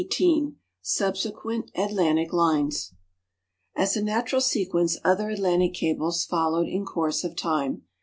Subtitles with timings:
[0.01, 2.93] CHAPTER XVIII SUBSEQUENT ATLANTIC LINES
[3.75, 7.83] As a natural sequence other Atlantic cables followed in course of time.